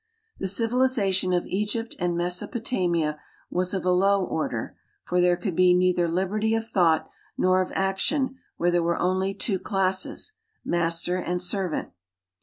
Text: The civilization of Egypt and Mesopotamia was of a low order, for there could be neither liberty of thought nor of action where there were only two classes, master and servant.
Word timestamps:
The 0.39 0.47
civilization 0.47 1.31
of 1.31 1.45
Egypt 1.45 1.93
and 1.99 2.17
Mesopotamia 2.17 3.19
was 3.51 3.71
of 3.71 3.85
a 3.85 3.91
low 3.91 4.25
order, 4.25 4.75
for 5.03 5.21
there 5.21 5.37
could 5.37 5.55
be 5.55 5.75
neither 5.75 6.07
liberty 6.07 6.55
of 6.55 6.67
thought 6.67 7.07
nor 7.37 7.61
of 7.61 7.71
action 7.75 8.39
where 8.57 8.71
there 8.71 8.81
were 8.81 8.97
only 8.99 9.35
two 9.35 9.59
classes, 9.59 10.33
master 10.65 11.17
and 11.17 11.39
servant. 11.39 11.91